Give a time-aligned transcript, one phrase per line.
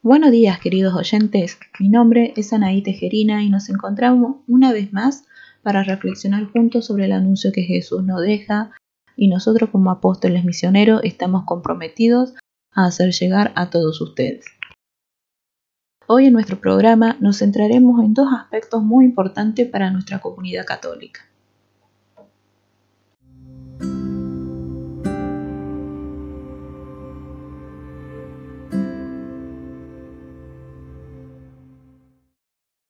[0.00, 1.58] Buenos días, queridos oyentes.
[1.80, 5.24] Mi nombre es Anaí Tejerina y nos encontramos una vez más
[5.64, 8.70] para reflexionar juntos sobre el anuncio que Jesús nos deja
[9.16, 12.34] y nosotros como apóstoles misioneros estamos comprometidos
[12.72, 14.44] a hacer llegar a todos ustedes.
[16.06, 21.27] Hoy en nuestro programa nos centraremos en dos aspectos muy importantes para nuestra comunidad católica.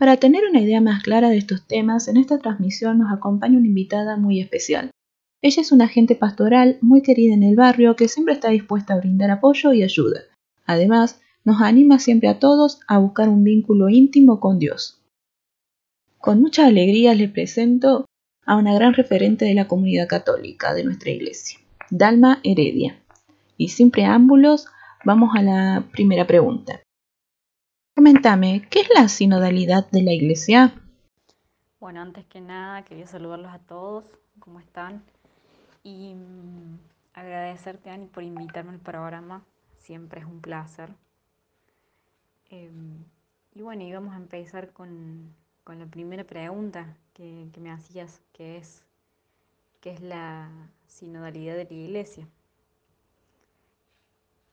[0.00, 3.66] Para tener una idea más clara de estos temas, en esta transmisión nos acompaña una
[3.66, 4.90] invitada muy especial.
[5.42, 8.96] Ella es una agente pastoral muy querida en el barrio que siempre está dispuesta a
[8.96, 10.22] brindar apoyo y ayuda.
[10.64, 15.02] Además, nos anima siempre a todos a buscar un vínculo íntimo con Dios.
[16.16, 18.06] Con mucha alegría les presento
[18.46, 21.58] a una gran referente de la comunidad católica de nuestra iglesia,
[21.90, 22.96] Dalma Heredia.
[23.58, 24.64] Y sin preámbulos,
[25.04, 26.80] vamos a la primera pregunta.
[28.00, 30.72] Coméntame, ¿qué es la sinodalidad de la iglesia?
[31.80, 34.06] Bueno, antes que nada quería saludarlos a todos,
[34.38, 35.02] ¿cómo están?
[35.82, 36.78] Y mm,
[37.12, 39.44] agradecerte, Ani, por invitarme al programa,
[39.76, 40.88] siempre es un placer.
[42.48, 43.04] Em,
[43.54, 45.34] y bueno, y vamos a empezar con,
[45.66, 48.82] la primera pregunta que, me hacías, que es,
[49.82, 50.50] ¿qué es la
[50.86, 52.26] sinodalidad de la iglesia?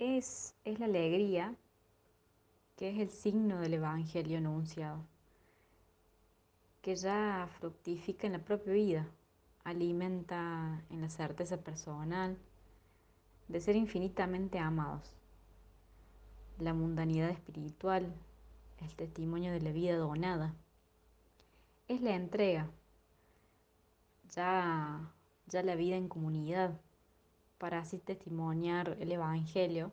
[0.00, 1.54] Es, es la alegría
[2.78, 5.04] que es el signo del Evangelio anunciado,
[6.80, 9.08] que ya fructifica en la propia vida,
[9.64, 12.38] alimenta en la certeza personal
[13.48, 15.12] de ser infinitamente amados,
[16.60, 18.14] la mundanidad espiritual,
[18.80, 20.54] el testimonio de la vida donada,
[21.88, 22.70] es la entrega,
[24.30, 25.12] ya,
[25.48, 26.80] ya la vida en comunidad,
[27.58, 29.90] para así testimoniar el Evangelio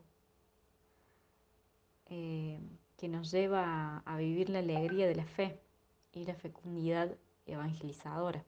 [2.08, 2.60] eh,
[2.96, 5.58] que nos lleva a, vivir la alegría de la fe
[6.12, 7.10] y la fecundidad
[7.46, 8.44] evangelizadora.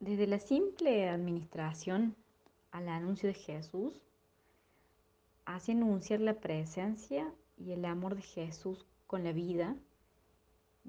[0.00, 2.14] Desde la simple administración
[2.70, 4.00] al anuncio de Jesús,
[5.44, 9.74] hace anunciar la presencia y el amor de Jesús con la vida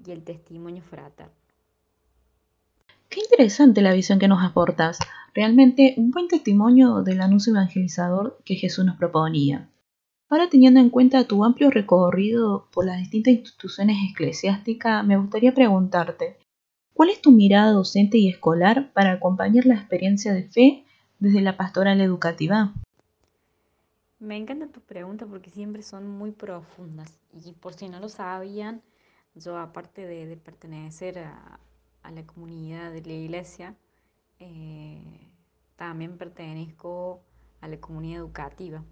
[0.06, 1.32] y el testimonio fraterno.
[3.08, 4.98] Qué interesante la visión que nos aportas.
[5.34, 9.68] Realmente un buen testimonio del anuncio evangelizador que Jesús nos proponía.
[10.32, 16.36] Ahora teniendo en cuenta tu amplio recorrido por las distintas instituciones eclesiásticas, me gustaría preguntarte,
[16.94, 20.84] ¿cuál es tu mirada docente y escolar para acompañar la experiencia de fe
[21.18, 22.72] desde la pastoral educativa?
[24.20, 28.82] Me encanta tu pregunta porque siempre son muy profundas y por si no lo sabían,
[29.34, 31.58] yo aparte de, pertenecer a,
[32.08, 33.74] la comunidad de la iglesia,
[34.38, 35.02] eh,
[35.74, 37.20] también pertenezco
[37.60, 38.84] a la comunidad educativa.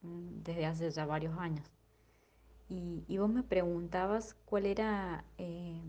[0.00, 1.70] Desde hace ya varios años.
[2.68, 5.80] Y, vos me preguntabas cuál era, eh,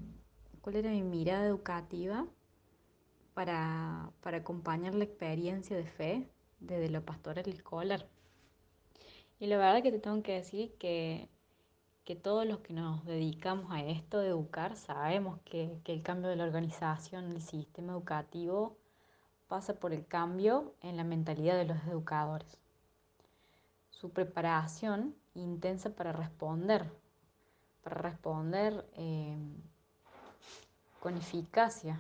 [0.61, 2.25] cuál era mi mirada educativa
[3.33, 8.07] para, acompañar la experiencia de fe desde lo pastoral escolar.
[9.39, 11.27] Y la verdad que te tengo que decir que,
[12.05, 16.29] que todos los que nos dedicamos a esto de educar sabemos que, que el cambio
[16.29, 18.77] de la organización del sistema educativo
[19.47, 22.57] pasa por el cambio en la mentalidad de los educadores
[23.99, 26.89] su preparación intensa para responder,
[27.83, 29.53] para responder em,
[31.01, 31.99] con eficacia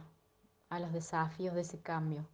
[0.69, 2.25] a los desafíos de ese cambio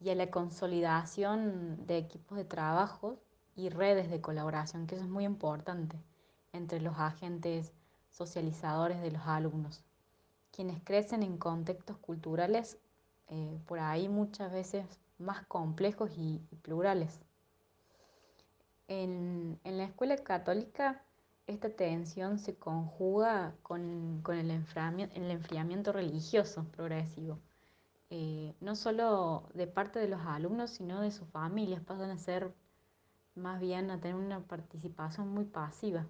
[0.00, 3.16] y a la consolidación de equipos de trabajo
[3.54, 5.96] y redes de colaboración, que eso es muy importante
[6.52, 7.72] entre los agentes
[8.10, 9.84] socializadores de los alumnos,
[10.50, 12.76] quienes crecen en contextos culturales
[13.28, 14.84] eh, por ahí muchas veces
[15.16, 17.20] más complejos y plurales.
[18.88, 21.02] En, la escuela católica
[21.48, 27.38] esta tensión se conjuga con, el, enfriamiento, religioso progresivo.
[28.10, 32.52] Eh, no solo de parte de los alumnos, sino de sus familias, pasan a ser
[33.34, 36.06] más bien a tener una participación muy pasiva,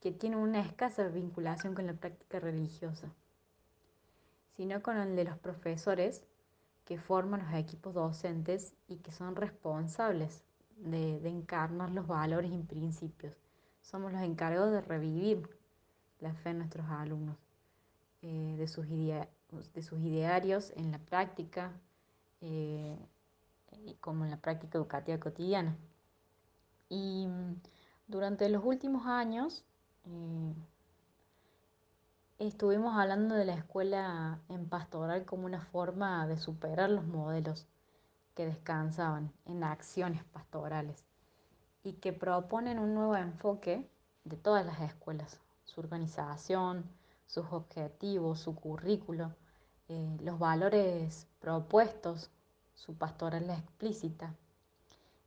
[0.00, 3.12] que tiene una escasa vinculación con la práctica religiosa,
[4.56, 6.22] sino con el de los profesores
[6.84, 10.44] que forman los equipos docentes y que son responsables
[10.76, 13.34] de, encarnar los valores y principios.
[13.80, 15.48] Somos los encargados de revivir
[16.20, 17.36] la fe en nuestros alumnos,
[18.22, 21.72] eh, de, sus de sus idearios en la práctica,
[22.40, 22.98] eh,
[24.00, 25.76] como en la práctica educativa cotidiana.
[26.88, 27.60] Y mm,
[28.08, 29.64] durante los últimos años
[30.04, 30.54] eh,
[32.38, 37.66] estuvimos hablando de la escuela en pastoral como una forma de superar los modelos
[38.36, 41.04] que descansaban en acciones pastorales
[41.82, 43.88] y que proponen un nuevo enfoque
[44.24, 46.84] de todas las escuelas, su organización,
[47.26, 49.34] sus objetivos, su currículo,
[49.88, 52.30] eh, los valores propuestos,
[52.74, 54.34] su pastoral explícita,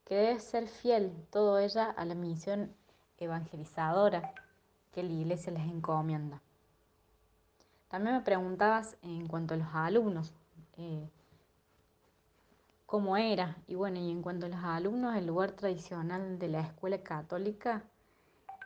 [0.06, 2.76] que debe ser fiel todo ella a la misión
[3.18, 4.34] evangelizadora
[4.92, 6.42] que la iglesia les encomienda.
[7.88, 10.34] También me preguntabas en cuanto a los alumnos,
[10.78, 11.10] eh,
[12.90, 13.56] cómo era.
[13.68, 17.84] Y bueno, y en cuanto a los alumnos, el lugar tradicional de la escuela católica,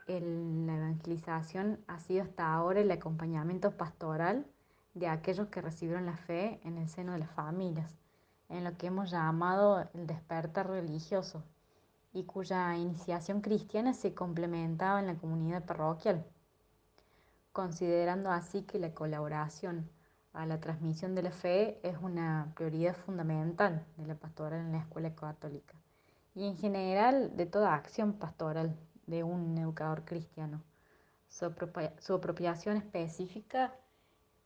[0.07, 4.47] la evangelización ha sido hasta ahora el acompañamiento pastoral
[4.93, 7.93] de aquellos que recibieron la fe en el seno de las familias,
[8.47, 11.43] en lo que hemos llamado el despertar religioso,
[12.13, 16.25] y cuya iniciación cristiana se complementaba en la comunidad parroquial
[17.53, 19.87] considerando así que la colaboración
[20.33, 24.79] a la transmisión de la fe es una prioridad fundamental de la pastoral en la
[24.79, 25.75] escuela católica
[26.35, 28.75] y en general de toda acción pastoral
[29.05, 30.63] de un educador cristiano.
[31.27, 33.73] Su, apropiación específica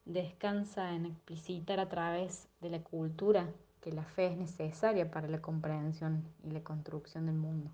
[0.05, 3.49] descansa en explicitar a través de la cultura
[3.81, 7.71] que la fe es necesaria para la comprensión y la construcción del mundo.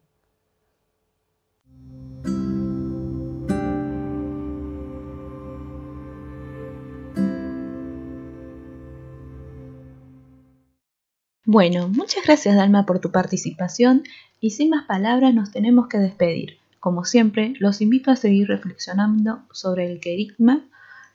[11.54, 14.02] Bueno, muchas gracias Dalma por tu participación
[14.40, 16.58] y sin más palabras nos tenemos que despedir.
[16.80, 20.66] Como siempre, los invito a seguir reflexionando sobre el querigma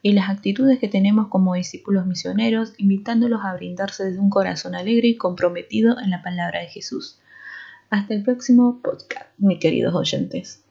[0.01, 5.09] y las actitudes que tenemos como discípulos misioneros, invitándolos a brindarse desde un corazón alegre
[5.09, 7.19] y comprometido en la palabra de Jesús.
[7.89, 10.63] Hasta el próximo podcast, mis queridos oyentes.